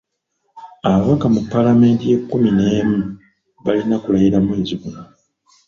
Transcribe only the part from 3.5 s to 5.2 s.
balina kulayira mwezi guno.